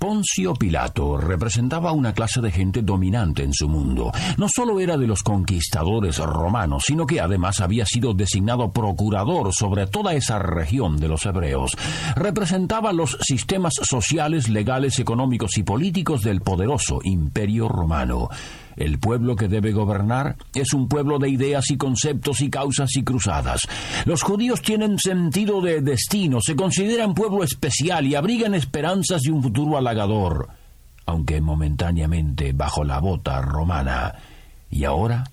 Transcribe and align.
Poncio 0.00 0.54
Pilato 0.54 1.18
representaba 1.18 1.92
una 1.92 2.14
clase 2.14 2.40
de 2.40 2.50
gente 2.50 2.80
dominante 2.80 3.42
en 3.42 3.52
su 3.52 3.68
mundo. 3.68 4.10
No 4.38 4.48
solo 4.48 4.80
era 4.80 4.96
de 4.96 5.06
los 5.06 5.22
conquistadores 5.22 6.16
romanos, 6.16 6.84
sino 6.86 7.04
que 7.06 7.20
además 7.20 7.60
había 7.60 7.84
sido 7.84 8.14
designado 8.14 8.72
procurador 8.72 9.52
sobre 9.52 9.86
toda 9.86 10.14
esa 10.14 10.38
región 10.38 10.96
de 10.96 11.08
los 11.08 11.26
hebreos. 11.26 11.76
Representaba 12.16 12.94
los 12.94 13.18
sistemas 13.20 13.74
sociales, 13.74 14.48
legales, 14.48 14.98
económicos 14.98 15.58
y 15.58 15.64
políticos 15.64 16.22
del 16.22 16.40
poderoso 16.40 17.00
imperio 17.04 17.68
romano. 17.68 18.30
El 18.76 18.98
pueblo 18.98 19.36
que 19.36 19.48
debe 19.48 19.72
gobernar 19.72 20.36
es 20.54 20.72
un 20.72 20.88
pueblo 20.88 21.18
de 21.18 21.28
ideas 21.28 21.70
y 21.70 21.76
conceptos 21.76 22.40
y 22.40 22.50
causas 22.50 22.96
y 22.96 23.02
cruzadas. 23.02 23.66
Los 24.04 24.22
judíos 24.22 24.62
tienen 24.62 24.98
sentido 24.98 25.60
de 25.60 25.80
destino, 25.80 26.40
se 26.40 26.56
consideran 26.56 27.14
pueblo 27.14 27.44
especial 27.44 28.06
y 28.06 28.14
abrigan 28.14 28.54
esperanzas 28.54 29.22
de 29.22 29.32
un 29.32 29.42
futuro 29.42 29.76
halagador, 29.76 30.48
aunque 31.06 31.40
momentáneamente 31.40 32.52
bajo 32.52 32.84
la 32.84 33.00
bota 33.00 33.40
romana. 33.42 34.14
Y 34.70 34.84
ahora 34.84 35.24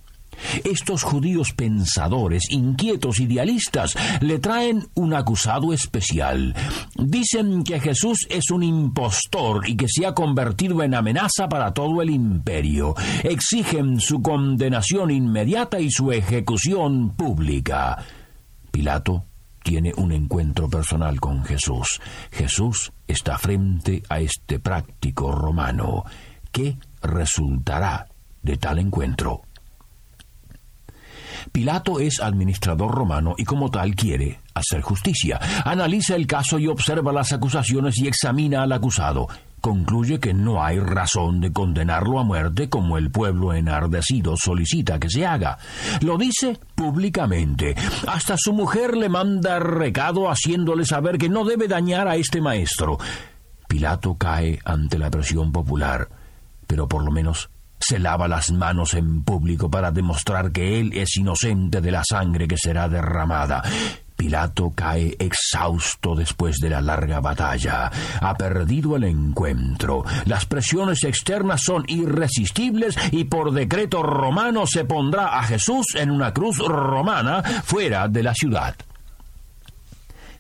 estos 0.64 1.04
judíos 1.04 1.54
pensadores, 1.54 2.44
inquietos, 2.50 3.20
idealistas, 3.20 3.96
le 4.22 4.40
traen 4.40 4.88
un 4.96 5.14
acusado 5.14 5.74
especial. 5.74 6.56
Dicen 6.96 7.64
que 7.64 7.80
Jesús 7.80 8.28
es 8.30 8.52
un 8.52 8.64
impostor 8.64 9.68
y 9.68 9.76
que 9.76 9.88
se 9.88 10.06
ha 10.06 10.14
convertido 10.14 10.84
en 10.84 10.96
amenaza 10.96 11.48
para 11.50 11.74
todo 11.74 12.02
el 12.02 12.10
imperio. 12.10 12.96
Exigen 13.24 14.00
su 14.00 14.22
condenación 14.22 15.12
inmediata 15.12 15.80
y 15.80 15.92
su 15.92 16.12
ejecución 16.12 17.12
pública. 17.12 17.98
Pilato 18.72 19.26
tiene 19.64 19.92
un 19.98 20.14
encuentro 20.14 20.70
personal 20.70 21.20
con 21.20 21.44
Jesús. 21.44 22.00
Jesús 22.32 22.94
está 23.06 23.38
frente 23.38 24.02
a 24.08 24.20
este 24.20 24.60
práctico 24.60 25.32
romano. 25.32 26.06
¿Qué 26.52 26.78
resultará 27.02 28.08
de 28.42 28.56
tal 28.56 28.80
encuentro? 28.80 29.42
Pilato 31.52 32.00
es 32.00 32.20
administrador 32.22 32.92
romano 32.92 33.36
y 33.38 33.46
como 33.46 33.72
tal 33.72 33.96
quiere 33.96 34.40
hacer 34.54 34.82
justicia. 34.82 35.40
Analiza 35.66 36.16
el 36.16 36.28
caso 36.28 36.60
y 36.60 36.68
observa 36.68 37.12
las 37.12 37.34
acusaciones 37.34 37.98
y 38.00 38.08
examina 38.08 38.64
al 38.64 38.72
acusado. 38.72 39.28
Concluye 39.62 40.20
que 40.20 40.34
no 40.34 40.64
hay 40.64 40.80
razón 40.80 41.42
de 41.42 41.52
condenarlo 41.52 42.20
a 42.20 42.24
muerte 42.24 42.70
como 42.70 42.98
el 42.98 43.10
pueblo 43.10 43.54
enardecido 43.54 44.36
solicita 44.38 45.00
que 45.00 45.10
se 45.10 45.26
haga. 45.26 45.58
Lo 46.02 46.18
dice 46.18 46.60
públicamente. 46.76 47.76
Hasta 48.08 48.36
su 48.38 48.54
mujer 48.54 48.96
le 48.96 49.10
manda 49.10 49.60
recado 49.60 50.30
haciéndole 50.30 50.86
saber 50.86 51.18
que 51.18 51.30
no 51.30 51.44
debe 51.44 51.68
dañar 51.68 52.08
a 52.08 52.16
este 52.16 52.40
maestro. 52.40 53.00
Pilato 53.68 54.16
cae 54.16 54.60
ante 54.64 54.98
la 54.98 55.10
presión 55.10 55.52
popular, 55.52 56.08
pero 56.68 56.88
por 56.88 57.04
lo 57.04 57.12
menos 57.12 57.50
se 57.88 58.00
lava 58.00 58.28
las 58.28 58.52
manos 58.52 58.96
en 58.96 59.24
público 59.24 59.72
para 59.72 59.92
demostrar 59.92 60.52
que 60.52 60.78
él 60.78 60.92
es 60.94 61.16
inocente 61.16 61.80
de 61.80 61.92
la 61.92 62.04
sangre 62.04 62.46
que 62.46 62.58
será 62.58 62.90
derramada. 62.90 63.64
Pilato 64.14 64.74
cae 64.76 65.16
exhausto 65.18 66.14
después 66.14 66.58
de 66.58 66.70
la 66.70 66.82
larga 66.82 67.22
batalla. 67.22 67.90
Ha 68.20 68.36
perdido 68.36 68.98
el 68.98 69.06
encuentro. 69.06 70.04
Las 70.26 70.46
presiones 70.46 71.02
externas 71.06 71.62
son 71.64 71.86
irresistibles 71.88 72.98
y 73.12 73.24
por 73.24 73.54
decreto 73.54 74.04
romano 74.04 74.68
se 74.68 74.84
pondrá 74.84 75.40
a 75.40 75.44
Jesús 75.44 75.86
en 75.96 76.12
una 76.12 76.34
cruz 76.34 76.58
romana 76.58 77.42
fuera 77.64 78.10
de 78.10 78.24
la 78.24 78.34
ciudad. 78.34 78.76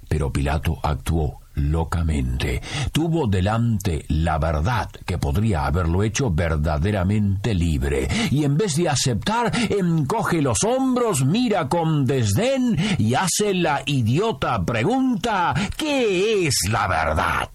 Pero 0.10 0.34
Pilato 0.34 0.80
actuó 0.84 1.40
locamente. 1.58 2.62
Tuvo 2.92 3.28
delante 3.28 4.06
la 4.10 4.38
verdad 4.38 4.90
que 5.06 5.18
podría 5.18 5.66
haberlo 5.66 6.04
hecho 6.04 6.32
verdaderamente 6.32 7.54
libre. 7.54 8.08
Y 8.32 8.44
en 8.44 8.58
vez 8.58 8.76
de 8.76 8.90
aceptar, 8.90 9.52
encoge 9.70 10.42
los 10.42 10.64
hombros, 10.64 11.26
mira 11.26 11.68
con 11.68 12.06
desdén 12.06 12.78
y 12.98 13.14
hace 13.16 13.54
la 13.54 13.82
idiota 13.86 14.64
pregunta 14.64 15.54
¿qué 15.78 16.48
es 16.48 16.56
la 16.70 16.88
verdad? 16.88 17.50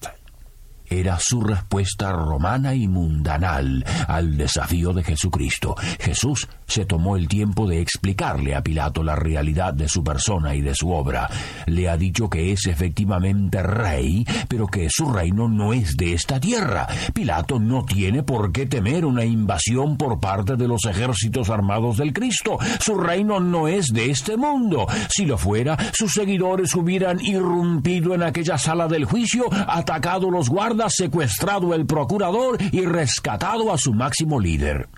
Era 1.01 1.19
su 1.19 1.41
respuesta 1.41 2.13
romana 2.13 2.75
y 2.75 2.87
mundanal 2.89 3.85
al 4.09 4.37
desafío 4.37 4.93
de 4.93 5.03
Jesucristo. 5.03 5.75
Jesús 5.99 6.49
se 6.67 6.85
tomó 6.85 7.17
el 7.17 7.29
tiempo 7.29 7.67
de 7.67 7.81
explicarle 7.81 8.55
a 8.55 8.63
Pilato 8.63 9.03
la 9.03 9.17
realidad 9.17 9.75
de 9.75 9.89
su 9.89 10.05
persona 10.05 10.55
y 10.55 10.61
de 10.61 10.75
su 10.75 10.91
obra. 10.91 11.29
Le 11.67 11.89
ha 11.89 11.97
dicho 11.97 12.29
que 12.29 12.53
es 12.53 12.67
efectivamente 12.67 13.63
rey, 13.63 14.27
pero 14.49 14.67
que 14.67 14.89
su 14.91 15.11
reino 15.11 15.49
no 15.49 15.73
es 15.73 15.97
de 15.97 16.13
esta 16.13 16.41
tierra. 16.41 16.87
Pilato 17.15 17.59
no 17.59 17.85
tiene 17.85 18.23
por 18.23 18.53
qué 18.53 18.67
temer 18.67 19.05
una 19.05 19.25
invasión 19.25 19.97
por 19.97 20.21
parte 20.21 20.57
de 20.57 20.69
los 20.69 20.85
ejércitos 20.85 21.51
armados 21.51 21.97
del 21.97 22.13
Cristo. 22.13 22.59
Su 22.81 22.97
reino 22.97 23.41
no 23.41 23.69
es 23.69 23.89
de 23.89 24.11
este 24.11 24.37
mundo. 24.37 24.87
Si 25.09 25.25
lo 25.25 25.39
fuera, 25.39 25.77
sus 25.93 26.13
seguidores 26.13 26.75
hubieran 26.75 27.21
irrumpido 27.21 28.15
en 28.15 28.23
aquella 28.23 28.59
sala 28.59 28.89
del 28.89 29.05
juicio, 29.05 29.47
atacado 29.53 30.31
los 30.31 30.49
guardas, 30.49 30.82
secuestrado 30.91 31.75
el 31.75 31.87
procurador 31.87 32.59
y 32.73 32.85
rescatado 32.85 33.73
a 33.73 33.79
su 33.79 33.93
máximo 33.93 34.41
líder. 34.41 34.89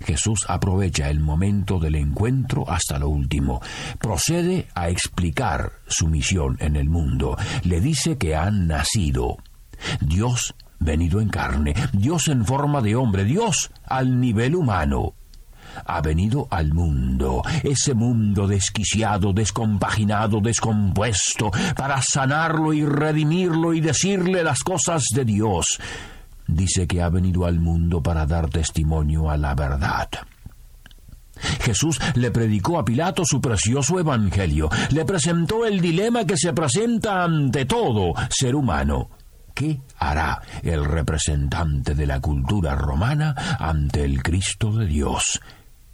Jesús 0.00 0.44
aprovecha 0.48 1.10
el 1.10 1.20
momento 1.20 1.78
del 1.78 1.96
encuentro 1.96 2.64
hasta 2.70 2.98
lo 2.98 3.08
último. 3.08 3.60
Procede 3.98 4.68
a 4.74 4.88
explicar 4.88 5.72
su 5.86 6.06
misión 6.06 6.56
en 6.60 6.76
el 6.76 6.88
mundo. 6.88 7.36
Le 7.64 7.80
dice 7.80 8.16
que 8.16 8.36
han 8.36 8.68
nacido. 8.68 9.38
Dios 10.00 10.54
venido 10.78 11.20
en 11.20 11.28
carne, 11.28 11.74
Dios 11.92 12.28
en 12.28 12.44
forma 12.44 12.80
de 12.80 12.94
hombre, 12.94 13.24
Dios 13.24 13.70
al 13.84 14.20
nivel 14.20 14.54
humano 14.54 15.14
ha 15.84 16.00
venido 16.00 16.48
al 16.50 16.72
mundo, 16.72 17.42
ese 17.62 17.94
mundo 17.94 18.46
desquiciado, 18.46 19.32
descompaginado, 19.32 20.40
descompuesto, 20.40 21.50
para 21.76 22.00
sanarlo 22.02 22.72
y 22.72 22.84
redimirlo 22.84 23.74
y 23.74 23.80
decirle 23.80 24.42
las 24.42 24.62
cosas 24.62 25.04
de 25.14 25.24
Dios. 25.24 25.78
Dice 26.46 26.86
que 26.86 27.02
ha 27.02 27.08
venido 27.10 27.44
al 27.44 27.60
mundo 27.60 28.02
para 28.02 28.26
dar 28.26 28.48
testimonio 28.48 29.30
a 29.30 29.36
la 29.36 29.54
verdad. 29.54 30.08
Jesús 31.60 32.00
le 32.14 32.30
predicó 32.30 32.78
a 32.78 32.84
Pilato 32.84 33.22
su 33.24 33.40
precioso 33.40 33.98
evangelio, 34.00 34.68
le 34.90 35.04
presentó 35.04 35.66
el 35.66 35.80
dilema 35.80 36.24
que 36.24 36.36
se 36.36 36.52
presenta 36.52 37.22
ante 37.22 37.64
todo 37.64 38.14
ser 38.30 38.54
humano. 38.54 39.10
¿Qué 39.54 39.80
hará 39.98 40.40
el 40.62 40.84
representante 40.84 41.94
de 41.94 42.06
la 42.06 42.20
cultura 42.20 42.74
romana 42.76 43.34
ante 43.58 44.04
el 44.04 44.22
Cristo 44.22 44.72
de 44.72 44.86
Dios? 44.86 45.40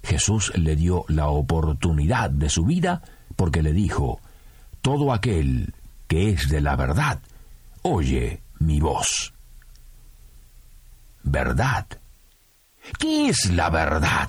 Jesús 0.05 0.53
le 0.57 0.77
dio 0.77 1.05
la 1.09 1.29
oportunidad 1.29 2.31
de 2.31 2.49
su 2.49 2.65
vida 2.65 3.03
porque 3.37 3.63
le 3.63 3.73
dijo, 3.73 4.21
todo 4.83 5.13
aquel 5.13 5.75
que 6.07 6.31
es 6.31 6.49
de 6.49 6.61
la 6.61 6.77
verdad, 6.77 7.21
oye 7.83 8.43
mi 8.59 8.81
voz. 8.81 9.33
¿Verdad? 11.23 11.87
¿Qué 12.99 13.29
es 13.29 13.51
la 13.51 13.71
verdad? 13.71 14.29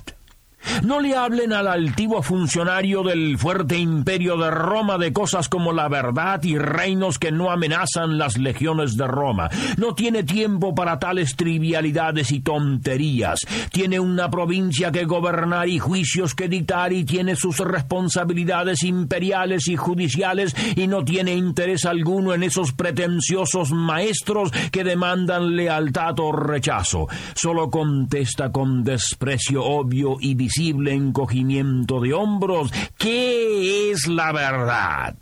No 0.83 0.99
le 0.99 1.15
hablen 1.15 1.53
al 1.53 1.67
altivo 1.67 2.21
funcionario 2.21 3.03
del 3.03 3.37
fuerte 3.37 3.77
imperio 3.77 4.37
de 4.37 4.49
Roma 4.49 4.97
de 4.97 5.13
cosas 5.13 5.47
como 5.49 5.71
la 5.71 5.87
verdad 5.87 6.41
y 6.43 6.57
reinos 6.57 7.19
que 7.19 7.31
no 7.31 7.51
amenazan 7.51 8.17
las 8.17 8.37
legiones 8.37 8.97
de 8.97 9.07
Roma. 9.07 9.49
No 9.77 9.93
tiene 9.93 10.23
tiempo 10.23 10.73
para 10.73 10.99
tales 10.99 11.35
trivialidades 11.35 12.31
y 12.31 12.41
tonterías. 12.41 13.39
Tiene 13.71 13.99
una 13.99 14.29
provincia 14.29 14.91
que 14.91 15.05
gobernar 15.05 15.69
y 15.69 15.79
juicios 15.79 16.33
que 16.33 16.47
dictar 16.47 16.93
y 16.93 17.05
tiene 17.05 17.35
sus 17.35 17.59
responsabilidades 17.59 18.83
imperiales 18.83 19.67
y 19.67 19.75
judiciales 19.75 20.55
y 20.75 20.87
no 20.87 21.03
tiene 21.03 21.35
interés 21.35 21.85
alguno 21.85 22.33
en 22.33 22.43
esos 22.43 22.73
pretenciosos 22.73 23.71
maestros 23.71 24.51
que 24.71 24.83
demandan 24.83 25.55
lealtad 25.55 26.19
o 26.19 26.31
rechazo. 26.31 27.07
Solo 27.35 27.69
contesta 27.69 28.51
con 28.51 28.83
desprecio 28.83 29.63
obvio 29.63 30.17
y 30.19 30.33
visible 30.33 30.54
encogimiento 30.57 31.99
de 31.99 32.13
hombros. 32.13 32.71
¿Qué 32.97 33.91
es 33.91 34.07
la 34.07 34.31
verdad? 34.31 35.15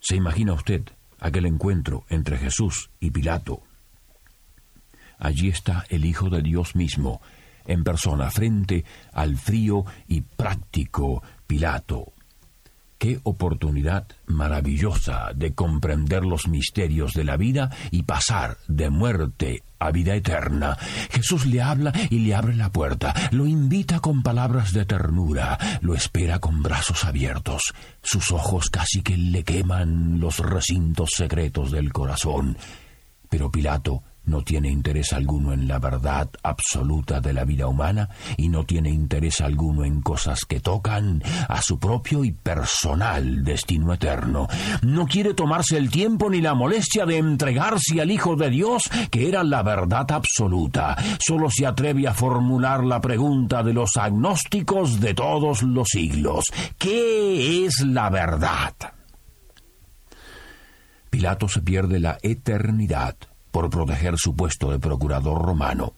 ¿Se 0.00 0.16
imagina 0.16 0.52
usted 0.52 0.82
aquel 1.18 1.46
encuentro 1.46 2.04
entre 2.08 2.38
Jesús 2.38 2.90
y 3.00 3.10
Pilato? 3.10 3.62
allí 5.18 5.48
está 5.48 5.84
el 5.88 6.04
Hijo 6.04 6.28
de 6.30 6.42
Dios 6.42 6.76
mismo, 6.76 7.20
en 7.64 7.84
persona, 7.84 8.30
frente 8.30 8.84
al 9.12 9.36
frío 9.36 9.84
y 10.06 10.20
práctico 10.20 11.22
Pilato. 11.46 12.12
Qué 12.98 13.20
oportunidad 13.24 14.06
maravillosa 14.26 15.32
de 15.34 15.54
comprender 15.54 16.24
los 16.24 16.48
misterios 16.48 17.12
de 17.12 17.24
la 17.24 17.36
vida 17.36 17.70
y 17.90 18.04
pasar 18.04 18.56
de 18.68 18.88
muerte 18.88 19.62
a 19.78 19.90
vida 19.90 20.14
eterna. 20.14 20.78
Jesús 21.10 21.44
le 21.44 21.60
habla 21.60 21.92
y 22.08 22.20
le 22.20 22.34
abre 22.34 22.56
la 22.56 22.72
puerta, 22.72 23.14
lo 23.32 23.46
invita 23.46 24.00
con 24.00 24.22
palabras 24.22 24.72
de 24.72 24.86
ternura, 24.86 25.58
lo 25.82 25.94
espera 25.94 26.38
con 26.38 26.62
brazos 26.62 27.04
abiertos. 27.04 27.74
Sus 28.02 28.30
ojos 28.30 28.70
casi 28.70 29.02
que 29.02 29.18
le 29.18 29.44
queman 29.44 30.18
los 30.18 30.38
recintos 30.38 31.10
secretos 31.14 31.70
del 31.70 31.92
corazón. 31.92 32.56
Pero 33.28 33.50
Pilato 33.50 34.02
no 34.26 34.42
tiene 34.42 34.68
interés 34.70 35.12
alguno 35.12 35.52
en 35.52 35.68
la 35.68 35.78
verdad 35.78 36.28
absoluta 36.42 37.20
de 37.20 37.32
la 37.32 37.44
vida 37.44 37.68
humana 37.68 38.08
y 38.36 38.48
no 38.48 38.64
tiene 38.64 38.90
interés 38.90 39.40
alguno 39.40 39.84
en 39.84 40.02
cosas 40.02 40.44
que 40.44 40.60
tocan 40.60 41.22
a 41.48 41.62
su 41.62 41.78
propio 41.78 42.24
y 42.24 42.32
personal 42.32 43.44
destino 43.44 43.92
eterno. 43.94 44.48
No 44.82 45.06
quiere 45.06 45.34
tomarse 45.34 45.76
el 45.76 45.90
tiempo 45.90 46.28
ni 46.28 46.40
la 46.40 46.54
molestia 46.54 47.06
de 47.06 47.18
entregarse 47.18 48.00
al 48.00 48.10
Hijo 48.10 48.36
de 48.36 48.50
Dios, 48.50 48.82
que 49.10 49.28
era 49.28 49.44
la 49.44 49.62
verdad 49.62 50.10
absoluta. 50.10 50.96
Solo 51.24 51.48
se 51.50 51.66
atreve 51.66 52.08
a 52.08 52.14
formular 52.14 52.84
la 52.84 53.00
pregunta 53.00 53.62
de 53.62 53.72
los 53.72 53.96
agnósticos 53.96 55.00
de 55.00 55.14
todos 55.14 55.62
los 55.62 55.88
siglos. 55.88 56.46
¿Qué 56.78 57.64
es 57.64 57.80
la 57.80 58.10
verdad? 58.10 58.74
Pilato 61.10 61.48
se 61.48 61.62
pierde 61.62 62.00
la 62.00 62.18
eternidad 62.22 63.16
por 63.56 63.70
proteger 63.70 64.18
su 64.18 64.36
puesto 64.36 64.70
de 64.70 64.78
procurador 64.78 65.40
romano. 65.40 65.94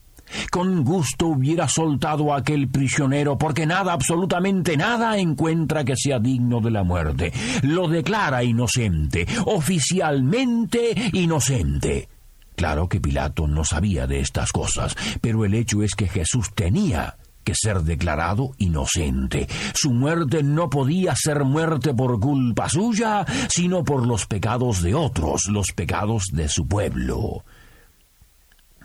Con 0.48 0.84
gusto 0.84 1.26
hubiera 1.26 1.66
soltado 1.66 2.32
a 2.32 2.36
aquel 2.36 2.68
prisionero 2.68 3.36
porque 3.36 3.66
nada, 3.66 3.92
absolutamente 3.92 4.76
nada 4.76 5.18
encuentra 5.18 5.84
que 5.84 5.96
sea 5.96 6.20
digno 6.20 6.60
de 6.60 6.70
la 6.70 6.84
muerte. 6.84 7.32
Lo 7.62 7.88
declara 7.88 8.44
inocente, 8.44 9.26
oficialmente 9.46 11.10
inocente. 11.14 12.08
Claro 12.54 12.88
que 12.88 13.00
Pilato 13.00 13.48
no 13.48 13.64
sabía 13.64 14.06
de 14.06 14.20
estas 14.20 14.52
cosas, 14.52 14.94
pero 15.20 15.44
el 15.44 15.52
hecho 15.52 15.82
es 15.82 15.96
que 15.96 16.06
Jesús 16.06 16.52
tenía 16.54 17.16
que 17.48 17.54
ser 17.54 17.80
declarado 17.80 18.50
inocente. 18.58 19.48
Su 19.72 19.90
muerte 19.90 20.42
no 20.42 20.68
podía 20.68 21.14
ser 21.16 21.44
muerte 21.44 21.94
por 21.94 22.20
culpa 22.20 22.68
suya, 22.68 23.24
sino 23.48 23.84
por 23.84 24.06
los 24.06 24.26
pecados 24.26 24.82
de 24.82 24.94
otros, 24.94 25.46
los 25.48 25.72
pecados 25.72 26.24
de 26.30 26.46
su 26.50 26.68
pueblo. 26.68 27.46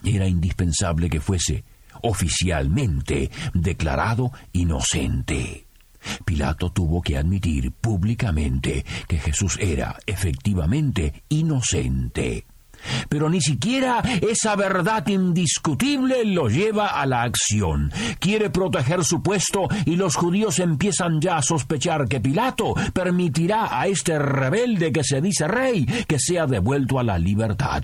Era 0.01 0.29
indispensable 0.29 1.09
que 1.09 1.19
fuese 1.19 1.65
oficialmente 2.03 3.29
declarado 3.53 4.31
inocente. 4.53 5.67
Pilato 6.23 6.71
tuvo 6.71 7.01
que 7.01 7.17
admitir 7.17 7.73
públicamente 7.73 8.85
que 9.09 9.19
Jesús 9.19 9.57
era 9.59 9.97
efectivamente 10.05 11.25
inocente. 11.27 12.45
Pero 13.09 13.29
ni 13.29 13.41
siquiera 13.41 14.01
esa 14.21 14.55
verdad 14.55 15.07
indiscutible 15.07 16.25
lo 16.25 16.49
lleva 16.49 16.99
a 16.99 17.05
la 17.05 17.23
acción. 17.23 17.91
Quiere 18.19 18.49
proteger 18.49 19.03
su 19.03 19.21
puesto 19.21 19.67
y 19.85 19.95
los 19.95 20.15
judíos 20.15 20.59
empiezan 20.59 21.21
ya 21.21 21.37
a 21.37 21.41
sospechar 21.41 22.07
que 22.07 22.19
Pilato 22.19 22.73
permitirá 22.93 23.79
a 23.79 23.87
este 23.87 24.19
rebelde 24.19 24.91
que 24.91 25.03
se 25.03 25.21
dice 25.21 25.47
rey 25.47 25.85
que 26.07 26.19
sea 26.19 26.45
devuelto 26.45 26.99
a 26.99 27.03
la 27.03 27.17
libertad. 27.17 27.83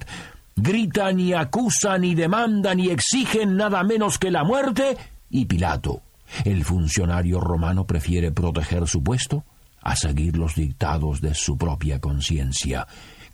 Gritan 0.55 1.19
y 1.19 1.33
acusan 1.33 2.03
y 2.03 2.15
demandan 2.15 2.79
y 2.79 2.89
exigen 2.89 3.55
nada 3.55 3.83
menos 3.83 4.17
que 4.17 4.31
la 4.31 4.43
muerte 4.43 4.97
y 5.29 5.45
Pilato. 5.45 6.01
El 6.43 6.63
funcionario 6.63 7.39
romano 7.39 7.85
prefiere 7.85 8.31
proteger 8.31 8.87
su 8.87 9.01
puesto 9.01 9.45
a 9.81 9.95
seguir 9.95 10.37
los 10.37 10.55
dictados 10.55 11.21
de 11.21 11.33
su 11.33 11.57
propia 11.57 11.99
conciencia 11.99 12.87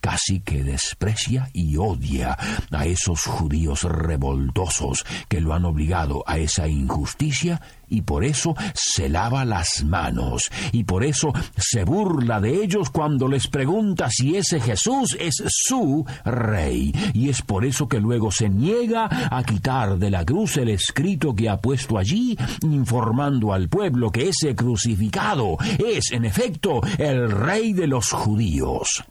casi 0.05 0.41
que 0.41 0.63
desprecia 0.63 1.49
y 1.51 1.77
odia 1.77 2.37
a 2.69 2.85
esos 2.85 3.21
judíos 3.23 3.81
revoltosos 3.85 5.03
que 5.27 5.41
lo 5.41 5.55
han 5.55 5.65
obligado 5.65 6.23
a 6.27 6.37
esa 6.37 6.67
injusticia 6.67 7.59
y 7.89 8.03
por 8.03 8.23
eso 8.23 8.53
se 8.75 9.09
lava 9.09 9.45
las 9.45 9.83
manos 9.83 10.43
y 10.71 10.83
por 10.83 11.03
eso 11.03 11.33
se 11.57 11.85
burla 11.85 12.39
de 12.39 12.63
ellos 12.63 12.91
cuando 12.91 13.27
les 13.27 13.47
pregunta 13.47 14.07
si 14.11 14.35
ese 14.35 14.59
Jesús 14.59 15.17
es 15.19 15.41
su 15.47 16.05
rey. 16.23 16.93
Y 17.15 17.29
es 17.29 17.41
por 17.41 17.65
eso 17.65 17.87
que 17.87 17.99
luego 17.99 18.31
se 18.31 18.47
niega 18.47 19.09
a 19.31 19.43
quitar 19.43 19.97
de 19.97 20.11
la 20.11 20.23
cruz 20.23 20.57
el 20.57 20.69
escrito 20.69 21.35
que 21.35 21.49
ha 21.49 21.57
puesto 21.57 21.97
allí 21.97 22.37
informando 22.61 23.53
al 23.53 23.69
pueblo 23.69 24.11
que 24.11 24.29
ese 24.29 24.55
crucificado 24.55 25.57
es 25.79 26.11
en 26.11 26.25
efecto 26.25 26.81
el 26.99 27.31
rey 27.31 27.73
de 27.73 27.87
los 27.87 28.11
judíos 28.11 29.03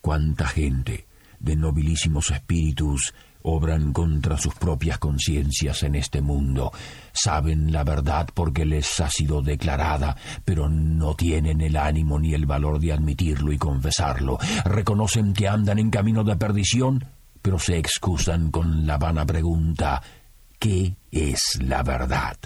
cuánta 0.00 0.46
gente 0.46 1.06
de 1.38 1.56
nobilísimos 1.56 2.30
espíritus 2.30 3.14
obran 3.42 3.92
contra 3.92 4.36
sus 4.36 4.54
propias 4.54 4.98
conciencias 4.98 5.82
en 5.82 5.94
este 5.94 6.20
mundo. 6.20 6.72
Saben 7.12 7.72
la 7.72 7.84
verdad 7.84 8.28
porque 8.34 8.66
les 8.66 9.00
ha 9.00 9.08
sido 9.08 9.40
declarada, 9.42 10.16
pero 10.44 10.68
no 10.68 11.14
tienen 11.14 11.60
el 11.60 11.76
ánimo 11.76 12.18
ni 12.18 12.34
el 12.34 12.46
valor 12.46 12.78
de 12.78 12.92
admitirlo 12.92 13.52
y 13.52 13.58
confesarlo. 13.58 14.38
Reconocen 14.64 15.32
que 15.32 15.48
andan 15.48 15.78
en 15.78 15.90
camino 15.90 16.22
de 16.24 16.36
perdición, 16.36 17.04
pero 17.40 17.58
se 17.58 17.78
excusan 17.78 18.50
con 18.50 18.86
la 18.86 18.98
vana 18.98 19.24
pregunta 19.24 20.02
¿qué 20.58 20.94
es 21.10 21.58
la 21.62 21.82
verdad? 21.82 22.36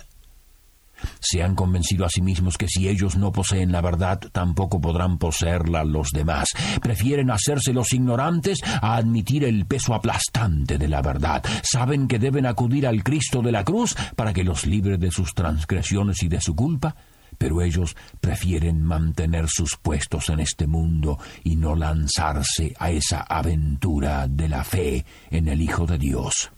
Se 1.21 1.43
han 1.43 1.55
convencido 1.55 2.05
a 2.05 2.09
sí 2.09 2.23
mismos 2.23 2.59
que 2.59 2.69
si 2.69 2.89
ellos 2.89 3.17
no 3.17 3.33
poseen 3.33 3.73
la 3.73 3.81
verdad, 3.81 4.21
tampoco 4.33 4.81
podrán 4.81 5.19
poseerla 5.19 5.85
los 5.85 6.11
demás. 6.11 6.49
Prefieren 6.83 7.31
hacerse 7.31 7.73
los 7.73 7.93
ignorantes 7.93 8.59
a 8.65 8.97
admitir 8.97 9.45
el 9.45 9.67
peso 9.67 9.95
aplastante 9.95 10.79
de 10.79 10.89
la 10.89 11.03
verdad. 11.03 11.43
Saben 11.62 12.09
que 12.09 12.19
deben 12.19 12.47
acudir 12.47 12.87
al 12.87 13.03
Cristo 13.03 13.43
de 13.43 13.53
la 13.53 13.65
cruz 13.65 13.95
para 14.17 14.33
que 14.33 14.45
los 14.45 14.67
libre 14.67 14.99
de 14.99 15.11
sus 15.11 15.35
transgresiones 15.35 16.23
y 16.23 16.29
de 16.29 16.41
su 16.41 16.55
culpa, 16.55 16.95
pero 17.39 17.62
ellos 17.62 17.97
prefieren 18.21 18.83
mantener 18.83 19.49
sus 19.49 19.77
puestos 19.77 20.29
en 20.29 20.41
este 20.41 20.67
mundo 20.67 21.19
y 21.43 21.56
no 21.56 21.75
lanzarse 21.75 22.75
a 22.79 22.91
esa 22.91 23.21
aventura 23.23 24.27
de 24.29 24.49
la 24.49 24.65
fe 24.65 25.05
en 25.31 25.49
el 25.49 25.61
Hijo 25.61 25.87
de 25.87 25.99
Dios. 25.99 26.54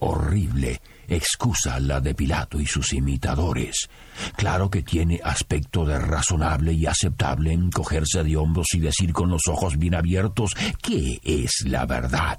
Horrible 0.00 0.80
excusa 1.08 1.80
la 1.80 2.00
de 2.00 2.14
Pilato 2.14 2.60
y 2.60 2.66
sus 2.66 2.92
imitadores. 2.92 3.88
Claro 4.36 4.70
que 4.70 4.82
tiene 4.82 5.20
aspecto 5.24 5.84
de 5.84 5.98
razonable 5.98 6.72
y 6.72 6.86
aceptable 6.86 7.52
encogerse 7.52 8.22
de 8.22 8.36
hombros 8.36 8.68
y 8.74 8.80
decir 8.80 9.12
con 9.12 9.30
los 9.30 9.48
ojos 9.48 9.78
bien 9.78 9.94
abiertos 9.94 10.54
¿qué 10.82 11.18
es 11.22 11.64
la 11.66 11.86
verdad? 11.86 12.38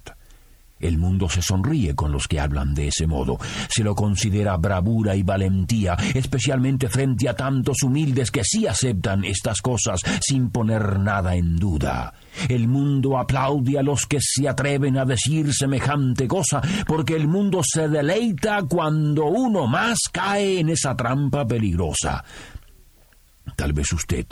El 0.80 0.98
mundo 0.98 1.30
se 1.30 1.42
sonríe 1.42 1.96
con 1.96 2.12
los 2.12 2.28
que 2.28 2.40
hablan 2.40 2.74
de 2.74 2.88
ese 2.88 3.06
modo. 3.06 3.38
Se 3.70 3.84
lo 3.84 3.96
considera 3.96 4.56
bravura 4.58 5.16
y 5.16 5.24
valentía, 5.24 5.98
especialmente 6.14 6.88
frente 6.90 7.28
a 7.28 7.36
tantos 7.36 7.84
humildes 7.84 8.32
que 8.32 8.44
sí 8.44 8.66
aceptan 8.66 9.26
estas 9.26 9.62
cosas 9.62 10.02
sin 10.22 10.50
poner 10.50 11.00
nada 11.00 11.36
en 11.36 11.58
duda. 11.58 12.14
El 12.48 12.68
mundo 12.68 13.18
aplaude 13.18 13.78
a 13.78 13.84
los 13.84 14.06
que 14.06 14.20
se 14.22 14.48
atreven 14.48 14.98
a 14.98 15.06
decir 15.06 15.54
semejante 15.54 16.28
cosa, 16.28 16.62
porque 16.88 17.16
el 17.16 17.28
mundo 17.28 17.62
se 17.64 17.90
deleita 17.90 18.64
cuando 18.64 19.26
uno 19.26 19.68
más 19.68 20.00
cae 20.12 20.60
en 20.60 20.70
esa 20.70 20.96
trampa 20.96 21.46
peligrosa. 21.46 22.24
Tal 23.56 23.74
vez 23.74 23.92
usted, 23.92 24.26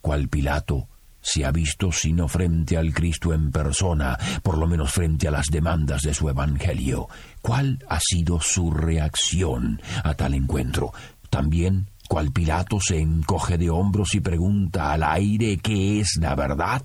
cual 0.00 0.28
Pilato, 0.28 0.88
se 1.20 1.44
ha 1.44 1.50
visto 1.50 1.92
sino 1.92 2.28
frente 2.28 2.76
al 2.76 2.92
Cristo 2.92 3.32
en 3.32 3.50
persona, 3.50 4.18
por 4.42 4.58
lo 4.58 4.66
menos 4.66 4.92
frente 4.92 5.28
a 5.28 5.30
las 5.30 5.46
demandas 5.46 6.02
de 6.02 6.14
su 6.14 6.28
Evangelio. 6.28 7.08
¿Cuál 7.42 7.84
ha 7.88 8.00
sido 8.00 8.40
su 8.40 8.70
reacción 8.70 9.80
a 10.02 10.14
tal 10.14 10.34
encuentro? 10.34 10.92
También, 11.28 11.88
cual 12.08 12.32
Pilato 12.32 12.78
se 12.80 12.98
encoge 12.98 13.58
de 13.58 13.70
hombros 13.70 14.14
y 14.14 14.20
pregunta 14.20 14.92
al 14.92 15.02
aire 15.04 15.58
qué 15.58 16.00
es 16.00 16.16
la 16.20 16.34
verdad. 16.34 16.82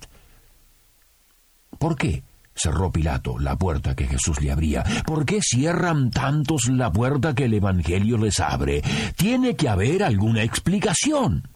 ¿Por 1.80 1.96
qué? 1.96 2.24
cerró 2.56 2.90
Pilato 2.92 3.38
la 3.38 3.58
puerta 3.58 3.96
que 3.96 4.08
Jesús 4.08 4.42
le 4.42 4.52
abría. 4.52 4.84
¿Por 5.06 5.26
qué 5.26 5.42
cierran 5.42 6.10
tantos 6.10 6.70
la 6.70 6.92
puerta 6.92 7.36
que 7.36 7.46
el 7.46 7.54
Evangelio 7.54 8.18
les 8.18 8.40
abre? 8.40 8.82
Tiene 9.18 9.56
que 9.56 9.68
haber 9.68 10.04
alguna 10.04 10.44
explicación. 10.44 11.50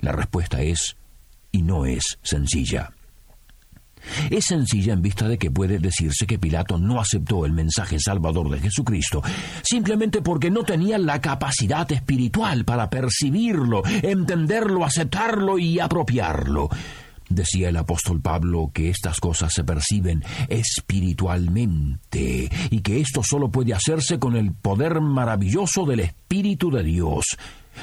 La 0.00 0.12
respuesta 0.12 0.60
es 0.62 0.96
y 1.52 1.62
no 1.62 1.86
es 1.86 2.18
sencilla. 2.22 2.90
Es 4.30 4.46
sencilla 4.46 4.92
en 4.92 5.02
vista 5.02 5.28
de 5.28 5.38
que 5.38 5.50
puede 5.50 5.78
decirse 5.78 6.26
que 6.26 6.38
Pilato 6.38 6.78
no 6.78 7.00
aceptó 7.00 7.44
el 7.44 7.52
mensaje 7.52 7.98
salvador 7.98 8.50
de 8.50 8.60
Jesucristo, 8.60 9.22
simplemente 9.62 10.22
porque 10.22 10.50
no 10.50 10.62
tenía 10.62 10.98
la 10.98 11.20
capacidad 11.20 11.90
espiritual 11.90 12.64
para 12.64 12.90
percibirlo, 12.90 13.82
entenderlo, 14.02 14.84
aceptarlo 14.84 15.58
y 15.58 15.80
apropiarlo. 15.80 16.68
Decía 17.28 17.68
el 17.68 17.76
apóstol 17.76 18.22
Pablo 18.22 18.70
que 18.72 18.88
estas 18.88 19.20
cosas 19.20 19.52
se 19.52 19.62
perciben 19.62 20.24
espiritualmente 20.48 22.50
y 22.70 22.80
que 22.80 23.00
esto 23.00 23.22
solo 23.22 23.50
puede 23.50 23.74
hacerse 23.74 24.18
con 24.18 24.34
el 24.34 24.52
poder 24.52 25.02
maravilloso 25.02 25.84
del 25.84 26.00
Espíritu 26.00 26.70
de 26.70 26.82
Dios. 26.82 27.36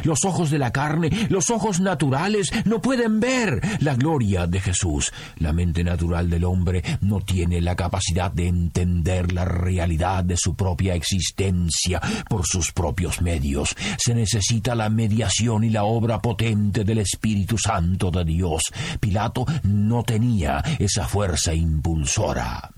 Los 0.04 0.25
ojos 0.25 0.50
de 0.50 0.60
la 0.60 0.72
carne, 0.72 1.10
los 1.30 1.50
ojos 1.50 1.80
naturales, 1.80 2.52
no 2.66 2.82
pueden 2.82 3.20
ver 3.20 3.62
la 3.80 3.96
gloria 3.96 4.48
de 4.48 4.60
Jesús. 4.60 5.12
La 5.38 5.54
mente 5.54 5.84
natural 5.84 6.30
del 6.30 6.46
hombre 6.46 6.84
no 7.02 7.22
tiene 7.22 7.62
la 7.62 7.75
capacidad 7.75 8.32
de 8.32 8.48
entender 8.48 9.32
la 9.32 9.46
realidad 9.46 10.24
de 10.24 10.38
su 10.38 10.56
propia 10.56 10.96
existencia 10.96 12.02
por 12.30 12.46
sus 12.46 12.72
propios 12.72 13.22
medios. 13.22 13.75
Se 13.98 14.14
necesita 14.14 14.75
la 14.75 14.90
mediación 14.90 15.64
y 15.64 15.70
la 15.70 15.84
obra 15.84 16.20
potente 16.20 16.84
del 16.84 17.00
Espíritu 17.00 17.58
Santo 17.58 18.12
de 18.12 18.25
Dios. 18.25 18.64
Pilato 19.00 19.46
no 19.64 20.04
tenía 20.04 20.64
esa 20.80 21.08
fuerza 21.08 21.54
impulsora. 21.54 22.75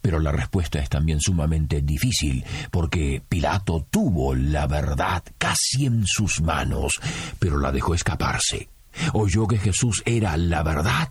Pero 0.00 0.18
la 0.18 0.32
respuesta 0.32 0.78
es 0.78 0.88
también 0.88 1.20
sumamente 1.20 1.82
difícil, 1.82 2.44
porque 2.70 3.22
Pilato 3.28 3.86
tuvo 3.90 4.34
la 4.34 4.66
verdad 4.66 5.22
casi 5.38 5.86
en 5.86 6.06
sus 6.06 6.40
manos, 6.40 6.92
pero 7.38 7.58
la 7.58 7.72
dejó 7.72 7.94
escaparse. 7.94 8.68
Oyó 9.12 9.46
que 9.46 9.58
Jesús 9.58 10.02
era 10.04 10.36
la 10.36 10.62
verdad, 10.62 11.08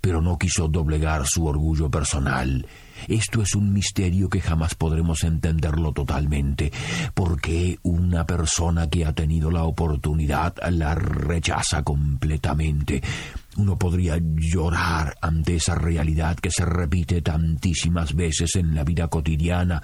pero 0.00 0.20
no 0.20 0.38
quiso 0.38 0.68
doblegar 0.68 1.26
su 1.26 1.46
orgullo 1.46 1.90
personal. 1.90 2.66
Esto 3.08 3.42
es 3.42 3.54
un 3.54 3.72
misterio 3.72 4.28
que 4.28 4.40
jamás 4.40 4.74
podremos 4.74 5.24
entenderlo 5.24 5.92
totalmente, 5.92 6.70
porque 7.14 7.78
una 7.82 8.26
persona 8.26 8.88
que 8.88 9.06
ha 9.06 9.14
tenido 9.14 9.50
la 9.50 9.64
oportunidad 9.64 10.54
la 10.70 10.94
rechaza 10.94 11.82
completamente. 11.82 13.02
Uno 13.60 13.76
podría 13.76 14.18
llorar 14.18 15.18
ante 15.20 15.56
esa 15.56 15.74
realidad 15.74 16.34
que 16.38 16.50
se 16.50 16.64
repite 16.64 17.20
tantísimas 17.20 18.14
veces 18.14 18.56
en 18.56 18.74
la 18.74 18.84
vida 18.84 19.08
cotidiana. 19.08 19.82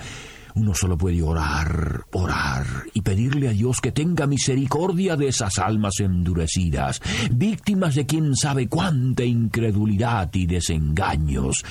Uno 0.54 0.72
solo 0.74 0.96
puede 0.96 1.20
orar, 1.20 2.06
orar 2.12 2.64
y 2.94 3.02
pedirle 3.02 3.48
a 3.48 3.52
Dios 3.52 3.82
que 3.82 3.92
tenga 3.92 4.26
misericordia 4.26 5.14
de 5.14 5.28
esas 5.28 5.58
almas 5.58 6.00
endurecidas, 6.00 7.02
víctimas 7.30 7.96
de 7.96 8.06
quien 8.06 8.34
sabe 8.34 8.66
cuánta 8.66 9.24
incredulidad 9.24 10.30
y 10.32 10.46
desengaños. 10.46 11.62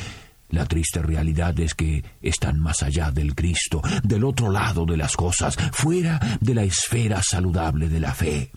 La 0.50 0.67
triste 0.67 1.01
realidad 1.01 1.59
es 1.59 1.74
que 1.74 2.05
están 2.21 2.59
más 2.59 2.83
allá 2.83 3.09
del 3.09 3.33
Cristo, 3.33 3.81
del 4.03 4.25
otro 4.25 4.51
lado 4.51 4.85
de 4.85 4.97
las 4.97 5.15
cosas, 5.15 5.57
fuera 5.71 6.19
de 6.39 6.53
la 6.53 6.62
esfera 6.62 7.19
saludable 7.24 7.89
de 7.89 8.00
la 8.00 8.13
fe. 8.13 8.51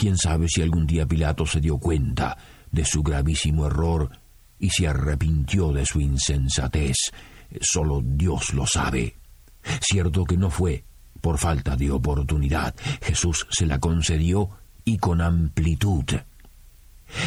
Quién 0.00 0.16
sabe 0.16 0.48
si 0.48 0.62
algún 0.62 0.86
día 0.86 1.04
Pilato 1.04 1.44
se 1.44 1.60
dio 1.60 1.76
cuenta 1.76 2.34
de 2.72 2.86
su 2.86 3.02
gravísimo 3.02 3.66
error 3.66 4.10
y 4.58 4.70
se 4.70 4.88
arrepintió 4.88 5.72
de 5.72 5.84
su 5.84 6.00
insensatez. 6.00 6.96
Solo 7.60 8.00
Dios 8.02 8.54
lo 8.54 8.66
sabe. 8.66 9.18
Cierto 9.82 10.24
que 10.24 10.38
no 10.38 10.48
fue 10.48 10.84
por 11.20 11.36
falta 11.36 11.76
de 11.76 11.90
oportunidad. 11.90 12.74
Jesús 13.02 13.46
se 13.50 13.66
la 13.66 13.78
concedió 13.78 14.48
y 14.86 14.96
con 14.96 15.20
amplitud. 15.20 16.06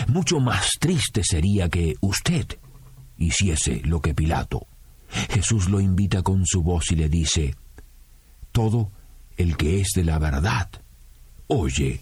Mucho 0.08 0.40
más 0.40 0.72
triste 0.80 1.22
sería 1.24 1.70
que 1.70 1.94
usted 2.02 2.58
hiciese 3.18 3.84
lo 3.84 4.02
que 4.02 4.16
Pilato. 4.16 4.66
Jesús 5.30 5.70
lo 5.70 5.80
invita 5.80 6.24
con 6.24 6.44
su 6.48 6.64
voz 6.64 6.92
y 6.92 6.96
le 6.96 7.08
dice, 7.08 7.56
Todo 8.52 8.90
el 9.38 9.58
que 9.58 9.80
es 9.82 9.92
de 9.94 10.06
la 10.06 10.18
verdad, 10.18 10.72
oye 11.46 12.02